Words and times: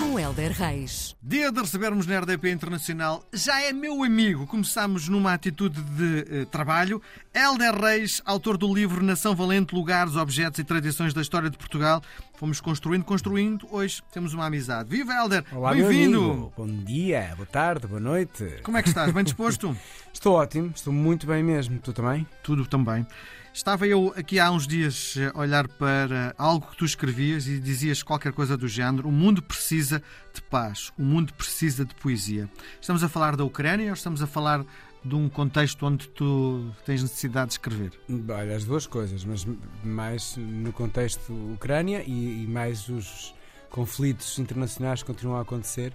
Com 0.00 0.18
Helder 0.18 0.52
Reis. 0.52 1.14
Dia 1.22 1.52
de 1.52 1.60
recebermos 1.60 2.06
na 2.06 2.20
RDP 2.20 2.50
Internacional 2.50 3.22
já 3.34 3.60
é 3.60 3.70
meu 3.70 4.02
amigo. 4.02 4.46
Começamos 4.46 5.06
numa 5.10 5.34
atitude 5.34 5.78
de 5.82 6.24
eh, 6.26 6.44
trabalho. 6.46 7.02
Helder 7.34 7.74
Reis, 7.78 8.22
autor 8.24 8.56
do 8.56 8.72
livro 8.74 9.04
Nação 9.04 9.36
Valente, 9.36 9.74
Lugares, 9.74 10.16
Objetos 10.16 10.58
e 10.58 10.64
Tradições 10.64 11.12
da 11.12 11.20
História 11.20 11.50
de 11.50 11.58
Portugal. 11.58 12.02
Fomos 12.38 12.62
construindo, 12.62 13.04
construindo. 13.04 13.68
Hoje 13.70 14.02
temos 14.10 14.32
uma 14.32 14.46
amizade. 14.46 14.88
Viva, 14.88 15.12
Helder! 15.12 15.44
Bem-vindo! 15.70 16.50
Bom 16.56 16.66
dia, 16.66 17.34
boa 17.36 17.46
tarde, 17.46 17.86
boa 17.86 18.00
noite. 18.00 18.60
Como 18.62 18.78
é 18.78 18.82
que 18.82 18.88
estás? 18.88 19.12
Bem 19.12 19.22
disposto? 19.22 19.76
Estou 20.12 20.34
ótimo, 20.34 20.72
estou 20.74 20.92
muito 20.92 21.24
bem 21.26 21.42
mesmo. 21.42 21.78
Tu 21.78 21.92
também? 21.92 22.26
Tudo 22.42 22.66
também. 22.66 23.06
Estava 23.52 23.86
eu 23.86 24.14
aqui 24.16 24.38
há 24.38 24.50
uns 24.50 24.66
dias 24.66 25.16
a 25.34 25.38
olhar 25.38 25.66
para 25.66 26.32
algo 26.38 26.68
que 26.68 26.76
tu 26.76 26.84
escrevias 26.84 27.48
e 27.48 27.58
dizias 27.58 28.02
qualquer 28.02 28.32
coisa 28.32 28.56
do 28.56 28.68
género: 28.68 29.08
o 29.08 29.12
mundo 29.12 29.42
precisa 29.42 29.89
de 29.98 30.42
paz, 30.42 30.92
o 30.98 31.02
mundo 31.02 31.32
precisa 31.34 31.84
de 31.84 31.94
poesia. 31.94 32.48
Estamos 32.80 33.02
a 33.02 33.08
falar 33.08 33.36
da 33.36 33.44
Ucrânia 33.44 33.88
ou 33.88 33.94
estamos 33.94 34.22
a 34.22 34.26
falar 34.26 34.64
de 35.04 35.14
um 35.14 35.28
contexto 35.28 35.86
onde 35.86 36.08
tu 36.08 36.70
tens 36.84 37.02
necessidade 37.02 37.48
de 37.48 37.52
escrever? 37.54 37.92
Olha, 38.28 38.54
as 38.54 38.64
duas 38.64 38.86
coisas, 38.86 39.24
mas 39.24 39.46
mais 39.82 40.36
no 40.36 40.72
contexto 40.72 41.32
Ucrânia 41.54 42.02
e, 42.06 42.44
e 42.44 42.46
mais 42.46 42.88
os 42.88 43.34
conflitos 43.70 44.38
internacionais 44.38 45.02
que 45.02 45.06
continuam 45.06 45.38
a 45.38 45.42
acontecer. 45.42 45.92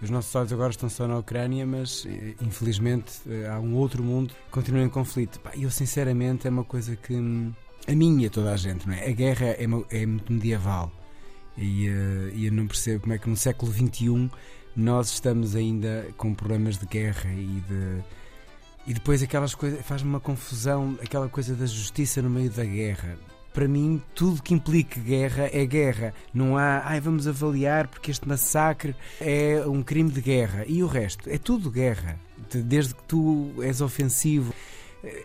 Os 0.00 0.10
nossos 0.10 0.34
olhos 0.34 0.52
agora 0.52 0.70
estão 0.70 0.88
só 0.88 1.08
na 1.08 1.18
Ucrânia, 1.18 1.64
mas 1.64 2.04
eh, 2.06 2.34
infelizmente 2.42 3.12
eh, 3.26 3.48
há 3.48 3.58
um 3.58 3.74
outro 3.74 4.02
mundo 4.02 4.34
que 4.34 4.50
continua 4.50 4.82
em 4.82 4.88
conflito. 4.88 5.40
Eu, 5.54 5.70
sinceramente, 5.70 6.46
é 6.46 6.50
uma 6.50 6.64
coisa 6.64 6.94
que 6.94 7.14
hum, 7.14 7.52
a 7.86 7.92
minha 7.92 8.28
toda 8.28 8.52
a 8.52 8.56
gente, 8.56 8.86
não 8.86 8.94
é? 8.94 9.08
A 9.08 9.12
guerra 9.12 9.46
é, 9.46 9.64
é 9.90 10.06
muito 10.06 10.32
medieval 10.32 10.92
e, 11.56 11.88
eh, 11.88 12.30
e 12.34 12.46
eu 12.46 12.52
não 12.52 12.66
percebo 12.66 13.00
como 13.02 13.12
é 13.14 13.18
que 13.18 13.28
no 13.28 13.36
século 13.36 13.72
XXI 13.72 14.30
nós 14.76 15.08
estamos 15.12 15.54
ainda 15.54 16.06
com 16.16 16.34
problemas 16.34 16.78
de 16.78 16.86
guerra 16.86 17.30
e 17.32 17.62
de. 17.68 18.04
E 18.86 18.92
depois 18.92 19.22
aquelas 19.22 19.54
coisas, 19.54 19.80
faz-me 19.86 20.10
uma 20.10 20.20
confusão, 20.20 20.98
aquela 21.02 21.28
coisa 21.28 21.54
da 21.54 21.64
justiça 21.64 22.20
no 22.20 22.28
meio 22.28 22.50
da 22.50 22.64
guerra. 22.64 23.16
Para 23.52 23.68
mim, 23.68 24.02
tudo 24.16 24.42
que 24.42 24.52
implique 24.52 24.98
guerra 25.00 25.48
é 25.52 25.64
guerra. 25.64 26.12
Não 26.34 26.58
há, 26.58 26.82
ai, 26.84 27.00
vamos 27.00 27.26
avaliar 27.28 27.86
porque 27.86 28.10
este 28.10 28.26
massacre 28.28 28.94
é 29.20 29.62
um 29.66 29.80
crime 29.82 30.10
de 30.10 30.20
guerra. 30.20 30.64
E 30.66 30.82
o 30.82 30.86
resto? 30.88 31.30
É 31.30 31.38
tudo 31.38 31.70
guerra. 31.70 32.18
De- 32.50 32.62
Desde 32.62 32.94
que 32.96 33.02
tu 33.04 33.54
és 33.62 33.80
ofensivo, 33.80 34.52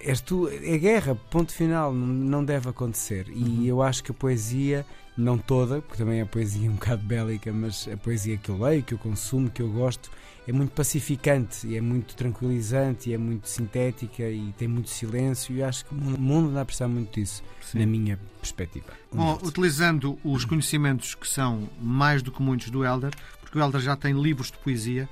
és 0.02 0.20
tu, 0.22 0.48
é 0.50 0.78
guerra, 0.78 1.16
ponto 1.16 1.52
final, 1.54 1.94
não- 1.94 2.44
deve 2.44 2.70
acontecer. 2.70 3.28
E 3.30 3.68
eu 3.68 3.82
acho 3.82 4.04
que 4.04 4.12
a 4.12 4.14
poesia, 4.14 4.86
não 5.18 5.38
toda, 5.38 5.82
porque 5.82 5.98
também 5.98 6.22
a 6.22 6.26
poesia 6.26 6.68
é 6.68 6.70
um 6.72 6.74
bocado 6.80 7.04
bélica, 7.04 7.52
mas 7.52 7.88
a 7.92 7.98
poesia 7.98 8.38
que 8.38 8.50
eu 8.50 8.58
leio, 8.58 8.84
que 8.84 8.94
eu 8.94 8.98
consumo, 8.98 9.50
que 9.50 9.62
eu 9.62 9.70
gosto, 9.70 10.10
é 10.48 10.52
muito 10.52 10.72
pacificante, 10.72 11.68
e 11.68 11.76
é 11.78 11.82
muito 11.82 12.16
tranquilizante, 12.16 13.10
e 13.10 13.14
é 13.14 13.18
muito 13.18 13.48
sintética 13.48 14.24
e 14.24 14.52
tem 14.58 14.68
muito 14.68 14.90
silêncio. 14.90 15.56
E 15.56 15.62
acho 15.62 15.86
que 15.86 15.94
o 15.94 15.98
mundo- 15.98 16.50
anda 16.50 16.62
a 16.62 16.66
precisar 16.66 16.88
muito 16.88 17.20
disso, 17.20 17.44
na 17.74 17.86
minha 17.86 18.18
perspectiva. 18.42 18.88
Bom, 19.14 19.38
utilizando 19.44 20.18
os 20.24 20.46
conhecimentos 20.46 21.14
que 21.14 21.28
são 21.28 21.70
mais 21.82 22.24
do 22.24 22.32
que 22.32 22.42
muitos 22.42 22.70
do 22.72 22.84
Helder, 22.84 23.12
porque 23.42 23.58
o 23.60 23.62
Helder 23.62 23.82
já 23.82 23.96
tem 23.96 24.14
livros 24.20 24.50
de 24.52 24.58
poesia. 24.58 25.08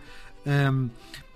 hum, 0.46 0.90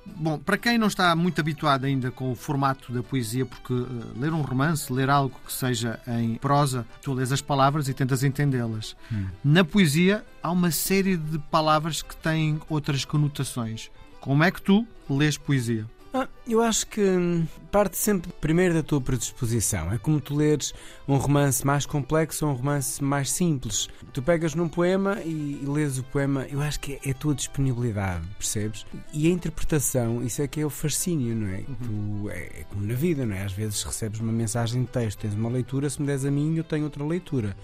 bom, 0.05 0.37
para 0.37 0.57
quem 0.57 0.77
não 0.77 0.87
está 0.87 1.15
muito 1.15 1.39
habituado 1.39 1.85
ainda 1.85 2.11
com 2.11 2.31
o 2.31 2.35
formato 2.35 2.91
da 2.91 3.03
poesia, 3.03 3.45
porque 3.45 3.73
eh, 3.73 4.19
ler 4.19 4.33
um 4.33 4.41
romance, 4.41 4.91
ler 4.91 5.09
algo 5.09 5.39
que 5.45 5.53
seja 5.53 5.99
em 6.07 6.35
prosa, 6.35 6.85
tu 7.01 7.13
lês 7.13 7.31
as 7.31 7.41
palavras 7.41 7.87
e 7.87 7.93
tentas 7.93 8.23
entendê-las. 8.23 8.95
Na 9.43 9.63
poesia 9.63 10.23
há 10.41 10.51
uma 10.51 10.71
série 10.71 11.17
de 11.17 11.37
palavras 11.37 12.01
que 12.01 12.15
têm 12.15 12.59
outras 12.69 13.05
conotações. 13.05 13.89
Como 14.19 14.43
é 14.43 14.51
que 14.51 14.61
tu 14.61 14.85
lês 15.09 15.37
poesia? 15.37 15.85
Ah, 16.13 16.27
eu 16.47 16.61
acho 16.61 16.87
que 16.87 17.01
hum, 17.01 17.45
parte 17.71 17.97
sempre 17.97 18.31
primeiro 18.41 18.73
da 18.73 18.83
tua 18.83 18.99
predisposição. 18.99 19.91
É 19.91 19.97
como 19.97 20.19
tu 20.19 20.35
leres 20.35 20.73
um 21.07 21.15
romance 21.17 21.65
mais 21.65 21.85
complexo 21.85 22.45
ou 22.45 22.51
um 22.51 22.55
romance 22.55 23.03
mais 23.03 23.31
simples. 23.31 23.87
Tu 24.13 24.21
pegas 24.21 24.55
num 24.55 24.67
poema 24.67 25.19
e, 25.23 25.61
e 25.61 25.65
lês 25.65 25.97
o 25.97 26.03
poema, 26.03 26.45
eu 26.49 26.61
acho 26.61 26.79
que 26.79 26.93
é, 26.93 26.99
é 27.09 27.11
a 27.11 27.13
tua 27.13 27.33
disponibilidade, 27.33 28.25
percebes? 28.37 28.85
E 29.13 29.27
a 29.27 29.29
interpretação, 29.29 30.23
isso 30.23 30.41
é 30.41 30.47
que 30.47 30.59
é 30.59 30.65
o 30.65 30.69
fascínio, 30.69 31.35
não 31.35 31.47
é? 31.47 31.61
Tu, 31.61 32.29
é, 32.29 32.61
é 32.61 32.65
como 32.69 32.85
na 32.85 32.93
vida, 32.93 33.25
não 33.25 33.35
é? 33.35 33.43
Às 33.43 33.53
vezes 33.53 33.81
recebes 33.83 34.19
uma 34.19 34.31
mensagem 34.31 34.81
de 34.81 34.87
texto, 34.89 35.19
tens 35.19 35.33
uma 35.33 35.49
leitura, 35.49 35.89
se 35.89 36.01
me 36.01 36.07
des 36.07 36.25
a 36.25 36.31
mim, 36.31 36.55
eu 36.57 36.63
tenho 36.63 36.83
outra 36.85 37.03
leitura. 37.05 37.55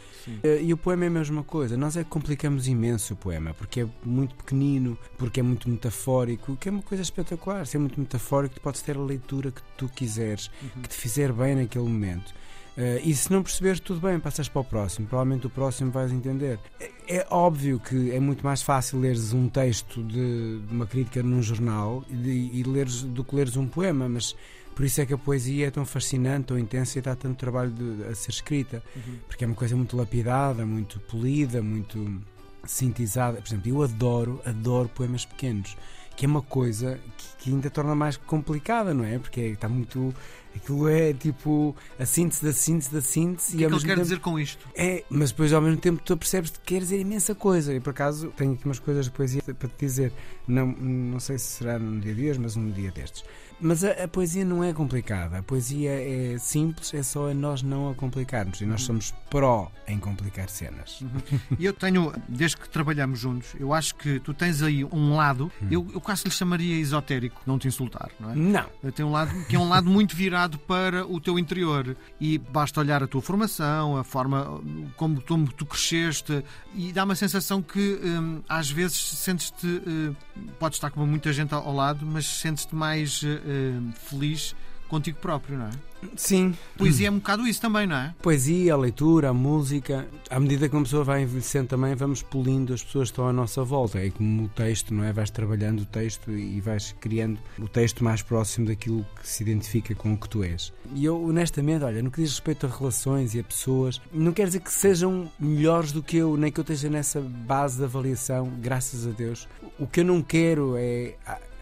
Eh, 0.44 0.62
E 0.64 0.74
o 0.74 0.78
poema 0.78 1.06
é 1.06 1.08
a 1.08 1.12
mesma 1.12 1.44
coisa. 1.44 1.78
Nós 1.78 1.98
é 1.98 2.04
que 2.04 2.10
complicamos 2.10 2.68
imenso 2.68 3.14
o 3.14 3.18
poema, 3.18 3.54
porque 3.54 3.82
é 3.82 3.88
muito 4.04 4.36
pequenino, 4.36 4.98
porque 5.18 5.40
é 5.40 5.44
muito 5.44 5.70
metafórico, 5.70 6.56
que 6.58 6.70
é 6.70 6.72
uma 6.72 6.82
coisa 6.82 7.02
espetacular. 7.02 7.64
É 7.74 7.78
muito 7.78 8.00
metafórico, 8.00 8.60
podes 8.68 8.82
ter 8.82 8.96
a 8.98 9.02
leitura 9.02 9.52
que 9.52 9.62
tu 9.78 9.88
quiseres, 9.90 10.50
que 10.82 10.90
te 10.90 10.96
fizer 10.96 11.32
bem 11.32 11.56
naquele 11.56 11.86
momento. 11.86 12.34
Eh, 12.80 13.02
e 13.04 13.16
se 13.16 13.32
não 13.32 13.42
perceberes, 13.42 13.80
tudo 13.80 14.00
bem, 14.00 14.20
passas 14.20 14.48
para 14.48 14.62
o 14.62 14.64
próximo. 14.64 15.08
Provavelmente 15.08 15.48
o 15.48 15.50
próximo 15.50 15.90
vais 15.90 16.12
entender. 16.12 16.60
É, 16.80 16.92
é 17.20 17.28
óbvio 17.32 17.80
que 17.80 18.12
é 18.12 18.20
muito 18.20 18.44
mais 18.44 18.62
fácil 18.62 19.00
leres 19.00 19.34
um 19.34 19.50
texto 19.50 20.04
de, 20.04 20.60
de 20.60 20.72
uma 20.74 20.86
crítica 20.86 21.24
num 21.24 21.42
jornal 21.42 22.04
e, 22.10 22.16
de- 22.16 22.50
e 22.54 22.64
leres, 22.64 23.02
do 23.04 23.24
que 23.24 23.36
leres 23.36 23.56
um 23.58 23.68
poema, 23.68 24.08
mas 24.08 24.36
por 24.76 24.86
isso 24.86 25.02
é 25.02 25.06
que 25.08 25.14
a 25.14 25.18
poesia 25.18 25.68
é 25.68 25.72
tão 25.72 25.86
fascinante, 25.88 26.46
tão 26.50 26.60
intensa 26.60 27.00
e 27.00 27.02
dá 27.02 27.16
tanto 27.16 27.36
trabalho 27.38 27.72
de- 27.72 28.04
a 28.12 28.14
ser 28.14 28.30
escrita 28.30 28.84
porque 29.28 29.44
é 29.44 29.48
uma 29.48 29.56
coisa 29.56 29.76
muito 29.76 29.98
lapidada, 29.98 30.64
muito 30.64 31.00
polida, 31.00 31.64
muito 31.64 32.22
sintetizada. 32.66 33.42
Por 33.42 33.48
exemplo, 33.48 33.70
eu 33.72 33.82
adoro, 33.82 34.42
adoro 34.46 34.88
poemas 34.90 35.26
pequenos, 35.26 35.76
que 36.18 36.26
é 36.26 36.28
uma 36.28 36.42
coisa 36.42 37.00
que, 37.16 37.28
que 37.46 37.50
ainda 37.52 37.70
torna 37.70 37.96
mais 37.96 38.18
complicada, 38.18 38.94
não 38.94 39.06
é? 39.06 39.18
Porque 39.20 39.40
está 39.40 39.70
muito. 39.70 40.14
Aquilo 40.56 40.90
é 40.90 41.14
tipo 41.14 41.76
a 42.00 42.06
síntese 42.06 42.44
da 42.44 42.52
síntese 42.52 42.92
da 42.92 43.00
síntese 43.00 43.54
O 43.54 43.58
que 43.60 43.64
é 43.64 43.68
ao 43.68 43.70
que 43.70 43.76
ele 43.78 43.84
quer 43.86 43.90
tempo- 43.94 44.02
dizer 44.02 44.20
com 44.20 44.40
isto? 44.40 44.68
é, 44.76 45.04
mas 45.08 45.30
depois 45.30 45.54
ao 45.54 45.62
mesmo 45.62 45.78
tempo 45.80 46.02
tu 46.04 46.18
percebes 46.18 46.50
que 46.50 46.60
quer 46.62 46.80
dizer 46.80 47.00
imensa 47.00 47.36
coisa. 47.36 47.72
E 47.76 47.80
por 47.80 47.92
acaso 47.92 48.34
tenho 48.36 48.54
aqui 48.54 48.66
umas 48.66 48.80
coisas 48.80 49.06
de 49.06 49.12
poesia 49.12 49.42
para 49.44 49.70
te 49.70 49.76
dizer. 49.78 50.12
Não, 50.48 50.66
não 50.66 51.20
sei 51.20 51.38
se 51.38 51.46
será 51.58 51.78
num 51.78 52.00
dia 52.00 52.16
de 52.16 52.28
hoje, 52.30 52.40
mas 52.40 52.56
num 52.56 52.72
dia 52.72 52.90
destes. 52.92 53.24
Mas 53.60 53.84
a, 53.84 53.92
a 54.04 54.08
poesia 54.08 54.44
não 54.44 54.64
é 54.64 54.74
complicada. 54.74 55.40
A 55.40 55.44
poesia 55.44 55.92
é 55.92 56.38
simples, 56.38 56.94
é 56.94 57.04
só 57.04 57.30
a 57.30 57.34
nós 57.34 57.62
não 57.62 57.90
a 57.90 57.96
complicarmos. 57.96 58.62
E 58.62 58.66
nós 58.66 58.84
somos 58.84 59.14
pró 59.30 59.72
em 59.88 60.00
complicar 60.00 60.50
cenas. 60.50 61.04
E 61.60 61.66
eu 61.66 61.74
tenho, 61.74 62.14
desde 62.28 62.58
que 62.58 62.70
trabalhamos 62.70 63.20
juntos, 63.20 63.56
eu 63.60 63.74
acho 63.74 63.96
que 63.96 64.20
tu 64.20 64.34
tens 64.34 64.62
aí 64.62 64.84
um 64.86 65.16
lado, 65.16 65.52
eu, 65.72 65.88
eu 65.94 66.00
quase 66.00 66.26
lhe 66.26 66.32
chamaria 66.32 66.76
esotérico, 66.80 67.42
não 67.46 67.58
te 67.58 67.68
insultar, 67.68 68.12
não 68.20 68.32
é? 68.32 68.36
Não. 68.36 68.66
Eu 68.84 68.92
tenho 68.92 69.08
um 69.08 69.12
lado 69.12 69.34
que 69.46 69.56
é 69.56 69.60
um 69.60 69.68
lado 69.68 69.90
muito 69.90 70.16
virado 70.16 70.60
para 70.60 71.06
o 71.06 71.20
teu 71.20 71.40
interior 71.40 71.96
e 72.20 72.38
basta 72.38 72.80
olhar 72.80 73.02
a 73.02 73.08
tua 73.08 73.22
formação, 73.22 73.98
a 73.98 74.04
forma 74.04 74.62
como, 74.96 75.22
como 75.22 75.52
tu 75.52 75.66
cresceste 75.66 76.44
e 76.76 76.92
dá 76.92 77.04
uma 77.04 77.16
sensação 77.16 77.62
que 77.62 78.00
hum, 78.04 78.42
às 78.48 78.70
vezes 78.70 78.98
sentes-te, 78.98 79.66
hum, 79.66 80.16
podes 80.60 80.78
estar 80.78 80.92
com 80.92 81.06
muita 81.06 81.34
gente 81.34 81.54
ao 81.54 81.68
ao 81.68 81.74
lado, 81.74 82.06
mas 82.06 82.26
sentes-te 82.26 82.74
mais 82.74 83.22
hum, 83.48 83.92
feliz 83.96 84.56
contigo 84.88 85.18
próprio, 85.20 85.58
não 85.58 85.66
é? 85.66 85.72
Sim. 86.16 86.54
Poesia 86.78 87.08
é 87.08 87.12
um 87.12 87.18
bocado 87.18 87.48
isso 87.48 87.60
também, 87.60 87.88
não 87.88 87.96
é? 87.96 88.14
Poesia, 88.22 88.74
a 88.74 88.78
leitura, 88.78 89.30
a 89.30 89.34
música. 89.34 90.08
À 90.30 90.40
medida 90.40 90.70
que 90.70 90.76
uma 90.76 90.84
pessoa 90.84 91.04
vai 91.04 91.24
envelhecendo 91.24 91.68
também, 91.68 91.96
vamos 91.96 92.22
polindo 92.22 92.74
as 92.74 92.84
pessoas 92.84 93.10
que 93.10 93.14
estão 93.14 93.28
à 93.28 93.34
nossa 93.34 93.64
volta. 93.64 94.00
É 94.00 94.10
como 94.10 94.44
o 94.44 94.48
texto, 94.50 94.94
não 94.94 95.04
é? 95.04 95.12
Vais 95.12 95.30
trabalhando 95.30 95.82
o 95.82 95.86
texto 95.86 96.32
e 96.32 96.62
vais 96.62 96.96
criando 97.00 97.40
o 97.60 97.68
texto 97.68 98.04
mais 98.04 98.22
próximo 98.22 98.68
daquilo 98.68 99.06
que 99.20 99.28
se 99.28 99.44
identifica 99.44 99.96
com 99.96 100.14
o 100.14 100.18
que 100.18 100.30
tu 100.30 100.44
és. 100.44 100.72
E 100.94 101.04
eu, 101.04 101.22
honestamente, 101.24 101.84
olha, 101.84 102.02
no 102.02 102.12
que 102.12 102.22
diz 102.22 102.32
respeito 102.32 102.68
a 102.68 102.70
relações 102.70 103.34
e 103.34 103.40
a 103.40 103.44
pessoas, 103.44 104.00
não 104.14 104.32
quer 104.32 104.46
dizer 104.46 104.60
que 104.60 104.72
sejam 104.72 105.32
melhores 105.40 105.92
do 105.92 106.04
que 106.04 106.18
eu, 106.18 106.38
nem 106.38 106.52
que 106.52 106.60
eu 106.60 106.64
esteja 106.64 106.90
nessa 106.90 107.20
base 107.20 107.78
de 107.78 107.84
avaliação, 107.84 108.52
graças 108.62 109.08
a 109.08 109.12
Deus. 109.12 109.48
O 109.80 109.88
que 109.88 110.02
eu 110.02 110.06
não 110.06 110.22
quero 110.22 110.76
é. 110.78 111.16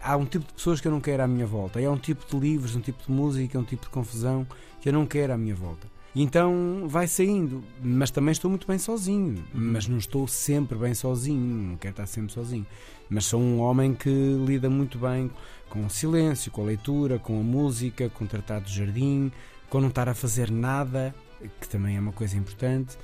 Há 0.06 0.16
um 0.16 0.24
tipo 0.24 0.46
de 0.46 0.54
pessoas 0.54 0.80
que 0.80 0.86
eu 0.86 0.92
não 0.92 1.00
quero 1.00 1.24
à 1.24 1.26
minha 1.26 1.46
volta. 1.46 1.80
E 1.80 1.84
há 1.84 1.90
um 1.90 1.98
tipo 1.98 2.24
de 2.24 2.38
livros, 2.38 2.76
um 2.76 2.80
tipo 2.80 3.02
de 3.04 3.10
música, 3.10 3.58
um 3.58 3.64
tipo 3.64 3.82
de 3.82 3.88
confusão 3.88 4.46
que 4.80 4.88
eu 4.88 4.92
não 4.92 5.04
quero 5.04 5.32
à 5.32 5.36
minha 5.36 5.54
volta. 5.54 5.88
E 6.14 6.22
então 6.22 6.84
vai 6.86 7.08
saindo, 7.08 7.62
mas 7.82 8.10
também 8.12 8.30
estou 8.30 8.48
muito 8.48 8.68
bem 8.68 8.78
sozinho. 8.78 9.44
Mas 9.52 9.88
não 9.88 9.98
estou 9.98 10.28
sempre 10.28 10.78
bem 10.78 10.94
sozinho, 10.94 11.70
não 11.70 11.76
quero 11.76 11.90
estar 11.90 12.06
sempre 12.06 12.32
sozinho. 12.32 12.64
Mas 13.10 13.26
sou 13.26 13.40
um 13.40 13.58
homem 13.58 13.94
que 13.94 14.08
lida 14.46 14.70
muito 14.70 14.96
bem 14.96 15.28
com 15.68 15.84
o 15.84 15.90
silêncio, 15.90 16.52
com 16.52 16.62
a 16.62 16.66
leitura, 16.66 17.18
com 17.18 17.40
a 17.40 17.42
música, 17.42 18.08
com 18.08 18.24
o 18.24 18.28
tratado 18.28 18.64
de 18.66 18.76
jardim, 18.76 19.32
com 19.68 19.80
não 19.80 19.88
estar 19.88 20.08
a 20.08 20.14
fazer 20.14 20.52
nada, 20.52 21.12
que 21.60 21.68
também 21.68 21.96
é 21.96 22.00
uma 22.00 22.12
coisa 22.12 22.36
importante. 22.36 22.96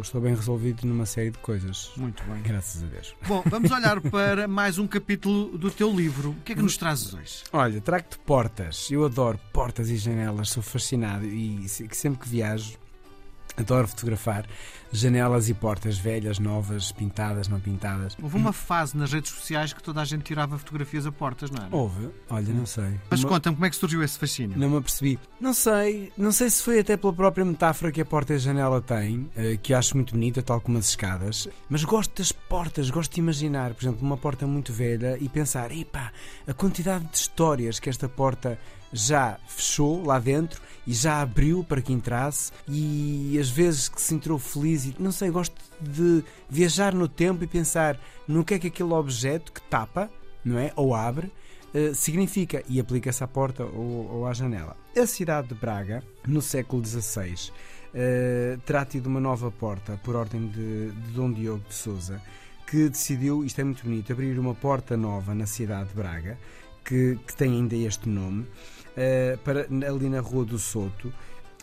Estou 0.00 0.20
bem 0.20 0.34
resolvido 0.34 0.86
numa 0.86 1.06
série 1.06 1.30
de 1.30 1.38
coisas. 1.38 1.90
Muito 1.96 2.22
bem. 2.24 2.42
Graças 2.42 2.82
a 2.82 2.86
Deus. 2.86 3.14
Bom, 3.26 3.42
vamos 3.46 3.70
olhar 3.70 4.00
para 4.10 4.48
mais 4.48 4.78
um 4.78 4.86
capítulo 4.86 5.56
do 5.58 5.70
teu 5.70 5.94
livro. 5.94 6.30
O 6.30 6.42
que 6.42 6.52
é 6.52 6.54
que 6.54 6.62
nos 6.62 6.76
trazes 6.76 7.12
hoje? 7.14 7.44
Olha, 7.52 7.80
trago-te 7.80 8.18
portas. 8.18 8.90
Eu 8.90 9.04
adoro 9.04 9.38
portas 9.52 9.90
e 9.90 9.96
janelas, 9.96 10.50
sou 10.50 10.62
fascinado 10.62 11.26
e 11.26 11.68
sempre 11.68 12.20
que 12.20 12.28
viajo 12.28 12.78
adoro 13.58 13.88
fotografar 13.88 14.44
janelas 14.92 15.48
e 15.48 15.54
portas 15.54 15.98
velhas, 15.98 16.38
novas, 16.40 16.90
pintadas, 16.90 17.46
não 17.46 17.60
pintadas. 17.60 18.16
Houve 18.20 18.36
uma 18.36 18.52
fase 18.52 18.96
nas 18.96 19.12
redes 19.12 19.30
sociais 19.30 19.72
que 19.72 19.80
toda 19.82 20.00
a 20.00 20.04
gente 20.04 20.22
tirava 20.24 20.58
fotografias 20.58 21.06
a 21.06 21.12
portas, 21.12 21.50
não 21.50 21.64
era? 21.64 21.74
Houve? 21.76 22.08
Olha, 22.28 22.52
não 22.52 22.66
sei. 22.66 22.98
Mas 23.08 23.20
Uma- 23.22 23.28
conta-me 23.28 23.54
como 23.56 23.66
é 23.66 23.70
que 23.70 23.76
surgiu 23.76 24.02
esse 24.02 24.18
fascínio. 24.18 24.58
Não 24.58 24.68
me 24.68 24.76
apercebi. 24.78 25.18
Não 25.40 25.54
sei, 25.54 26.12
não 26.16 26.32
sei 26.32 26.50
se 26.50 26.62
foi 26.62 26.80
até 26.80 26.96
pela 26.96 27.12
própria 27.12 27.44
metáfora 27.44 27.92
que 27.92 28.00
a 28.00 28.04
porta 28.04 28.32
e 28.32 28.36
a 28.36 28.38
janela 28.38 28.80
têm, 28.82 29.30
eh, 29.36 29.56
que 29.62 29.72
acho 29.72 29.96
muito 29.96 30.12
bonita, 30.12 30.42
tal 30.42 30.60
como 30.60 30.76
as 30.78 30.88
escadas, 30.88 31.46
mas 31.68 31.84
gosto 31.84 32.16
das 32.18 32.32
portas, 32.32 32.90
gosto 32.90 33.14
de 33.14 33.20
imaginar, 33.20 33.72
por 33.74 33.84
exemplo, 33.84 34.00
uma 34.04 34.16
porta 34.16 34.44
muito 34.46 34.72
velha 34.72 35.16
e 35.20 35.28
pensar, 35.28 35.70
epá, 35.70 36.12
a 36.48 36.52
quantidade 36.52 37.04
de 37.06 37.16
histórias 37.16 37.78
que 37.78 37.88
esta 37.88 38.08
porta 38.08 38.58
já 38.92 39.38
fechou 39.46 40.04
lá 40.04 40.18
dentro 40.18 40.60
e 40.86 40.92
já 40.92 41.20
abriu 41.20 41.62
para 41.62 41.80
que 41.80 41.92
entrasse 41.92 42.52
e 42.66 43.36
as 43.38 43.48
vezes 43.48 43.88
que 43.88 44.00
se 44.00 44.14
entrou 44.14 44.38
feliz 44.38 44.86
e 44.86 44.96
não 44.98 45.12
sei, 45.12 45.30
gosto 45.30 45.56
de 45.80 46.24
viajar 46.48 46.94
no 46.94 47.06
tempo 47.06 47.44
e 47.44 47.46
pensar 47.46 47.98
no 48.26 48.44
que 48.44 48.54
é 48.54 48.58
que 48.58 48.66
aquele 48.68 48.92
objeto 48.92 49.52
que 49.52 49.62
tapa, 49.62 50.10
não 50.44 50.58
é? 50.58 50.72
Ou 50.76 50.94
abre, 50.94 51.30
eh, 51.72 51.92
significa 51.94 52.62
e 52.68 52.80
aplica-se 52.80 53.22
à 53.22 53.28
porta 53.28 53.64
ou, 53.64 54.10
ou 54.10 54.26
à 54.26 54.32
janela. 54.32 54.76
A 54.96 55.06
cidade 55.06 55.48
de 55.48 55.54
Braga, 55.54 56.02
no 56.26 56.42
século 56.42 56.84
XVI, 56.84 57.52
eh, 57.94 58.58
terá 58.66 58.84
tido 58.84 59.06
uma 59.06 59.20
nova 59.20 59.50
porta 59.50 59.98
por 60.02 60.16
ordem 60.16 60.48
de, 60.48 60.90
de 60.90 61.12
Dom 61.12 61.32
Diogo 61.32 61.64
de 61.68 61.74
Souza, 61.74 62.20
que 62.66 62.88
decidiu, 62.88 63.44
isto 63.44 63.60
é 63.60 63.64
muito 63.64 63.84
bonito, 63.84 64.12
abrir 64.12 64.38
uma 64.38 64.54
porta 64.54 64.96
nova 64.96 65.34
na 65.34 65.46
cidade 65.46 65.90
de 65.90 65.94
Braga, 65.94 66.38
que, 66.84 67.18
que 67.26 67.36
tem 67.36 67.52
ainda 67.52 67.76
este 67.76 68.08
nome, 68.08 68.46
para, 69.44 69.66
ali 69.88 70.08
na 70.08 70.20
Rua 70.20 70.44
do 70.44 70.58
Soto. 70.58 71.12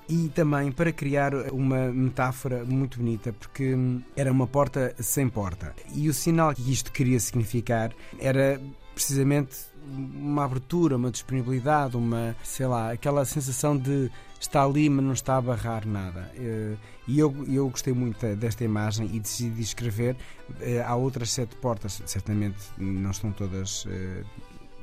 E 0.09 0.29
também 0.29 0.71
para 0.71 0.91
criar 0.93 1.33
uma 1.51 1.91
metáfora 1.91 2.63
muito 2.63 2.97
bonita, 2.99 3.33
porque 3.33 3.75
hum, 3.75 4.01
era 4.15 4.31
uma 4.31 4.47
porta 4.47 4.95
sem 4.99 5.27
porta. 5.27 5.75
E 5.93 6.07
o 6.07 6.13
sinal 6.13 6.53
que 6.53 6.71
isto 6.71 6.93
queria 6.93 7.19
significar 7.19 7.91
era 8.17 8.57
precisamente 8.95 9.57
uma 9.85 10.45
abertura, 10.45 10.95
uma 10.95 11.11
disponibilidade, 11.11 11.97
uma, 11.97 12.35
sei 12.41 12.67
lá, 12.67 12.91
aquela 12.93 13.25
sensação 13.25 13.77
de 13.77 14.09
está 14.39 14.63
ali, 14.63 14.89
mas 14.89 15.03
não 15.03 15.13
está 15.13 15.35
a 15.37 15.41
barrar 15.41 15.85
nada. 15.85 16.31
Eh, 16.35 16.75
E 17.07 17.19
eu, 17.19 17.33
eu 17.47 17.69
gostei 17.69 17.93
muito 17.93 18.25
desta 18.35 18.63
imagem 18.63 19.09
e 19.13 19.19
decidi 19.19 19.61
escrever. 19.61 20.15
Eh, 20.61 20.81
Há 20.85 20.95
outras 20.95 21.31
sete 21.31 21.55
portas, 21.57 22.01
certamente 22.05 22.57
não 22.77 23.11
estão 23.11 23.31
todas 23.31 23.85
eh, 23.89 24.23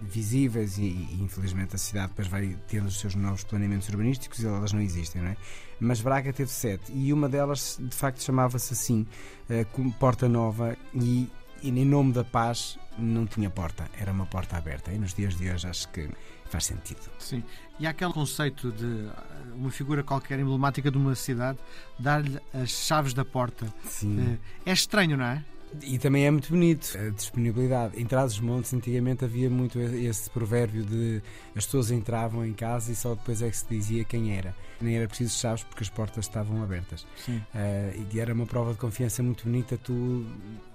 visíveis 0.02 0.78
e, 0.78 0.82
e, 0.82 1.18
infelizmente 1.22 1.74
a 1.74 1.78
cidade 1.78 2.08
depois 2.08 2.28
vai 2.28 2.56
tendo 2.68 2.86
os 2.86 2.98
seus 2.98 3.14
novos 3.14 3.44
planeamentos 3.44 3.88
urbanísticos 3.88 4.40
e 4.40 4.46
elas 4.46 4.72
não 4.72 4.80
existem, 4.80 5.22
não 5.22 5.30
é? 5.30 5.36
Mas 5.80 6.00
Braga 6.00 6.32
teve 6.32 6.50
sete 6.50 6.92
e 6.92 7.12
uma 7.12 7.28
delas 7.28 7.78
de 7.80 7.94
facto 7.94 8.22
chamava-se 8.22 8.72
assim, 8.72 9.06
eh, 9.48 9.64
como 9.64 9.92
Porta 9.92 10.28
Nova 10.28 10.76
e, 10.94 11.30
e 11.62 11.68
em 11.68 11.84
nome 11.84 12.12
da 12.12 12.24
paz 12.24 12.78
não 12.98 13.26
tinha 13.26 13.50
porta, 13.50 13.88
era 13.98 14.12
uma 14.12 14.26
porta 14.26 14.56
aberta 14.56 14.92
e 14.92 14.98
nos 14.98 15.14
dias 15.14 15.36
de 15.36 15.50
hoje 15.50 15.66
acho 15.66 15.88
que 15.88 16.08
faz 16.44 16.66
sentido. 16.66 17.00
Sim. 17.18 17.42
E 17.80 17.86
há 17.86 17.90
aquele 17.90 18.12
conceito 18.12 18.70
de 18.70 18.84
uh, 18.84 19.12
uma 19.54 19.70
figura 19.70 20.04
qualquer 20.04 20.38
emblemática 20.38 20.90
de 20.90 20.96
uma 20.96 21.14
cidade 21.14 21.58
dar-lhe 21.98 22.38
as 22.52 22.70
chaves 22.70 23.12
da 23.12 23.24
porta. 23.24 23.66
Sim. 23.84 24.34
Uh, 24.34 24.38
É 24.64 24.72
estranho, 24.72 25.16
não 25.16 25.24
é? 25.24 25.44
E 25.82 25.98
também 25.98 26.26
é 26.26 26.30
muito 26.30 26.50
bonito 26.50 26.96
a 26.98 27.10
disponibilidade. 27.10 28.00
Em 28.00 28.06
Trás-os-Montes, 28.06 28.72
antigamente 28.74 29.24
havia 29.24 29.50
muito 29.50 29.78
esse 29.80 30.30
provérbio 30.30 30.84
de 30.84 31.22
as 31.54 31.64
pessoas 31.64 31.90
entravam 31.90 32.44
em 32.44 32.52
casa 32.52 32.92
e 32.92 32.96
só 32.96 33.14
depois 33.14 33.42
é 33.42 33.50
que 33.50 33.56
se 33.56 33.66
dizia 33.68 34.04
quem 34.04 34.36
era. 34.36 34.54
Nem 34.80 34.96
era 34.96 35.08
preciso 35.08 35.38
chaves 35.38 35.62
porque 35.64 35.82
as 35.82 35.90
portas 35.90 36.26
estavam 36.26 36.62
abertas. 36.62 37.06
Sim. 37.24 37.36
Uh, 37.54 38.06
e 38.12 38.20
era 38.20 38.32
uma 38.34 38.46
prova 38.46 38.72
de 38.72 38.78
confiança 38.78 39.22
muito 39.22 39.44
bonita 39.44 39.78
tu 39.78 40.26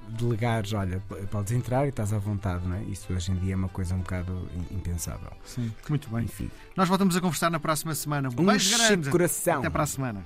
delegares, 0.09 0.73
olha, 0.73 1.01
podes 1.29 1.51
entrar 1.51 1.85
e 1.85 1.89
estás 1.89 2.11
à 2.13 2.17
vontade, 2.17 2.67
não 2.67 2.75
é? 2.75 2.83
Isso 2.83 3.13
hoje 3.13 3.31
em 3.31 3.35
dia 3.35 3.53
é 3.53 3.55
uma 3.55 3.69
coisa 3.69 3.93
um 3.93 3.99
bocado 3.99 4.49
impensável. 4.71 5.31
Sim. 5.45 5.71
Muito 5.87 6.09
bem. 6.09 6.23
Enfim. 6.23 6.49
Nós 6.75 6.87
voltamos 6.87 7.15
a 7.15 7.21
conversar 7.21 7.51
na 7.51 7.59
próxima 7.59 7.93
semana. 7.93 8.29
Um 8.29 8.45
beijo 8.45 8.77
grande. 8.77 9.09
coração. 9.09 9.59
Até 9.59 9.69
para 9.69 9.83
a 9.83 9.87
semana. 9.87 10.25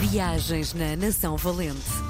Viagens 0.00 0.74
na 0.74 0.96
Nação 0.96 1.36
Valente. 1.36 2.09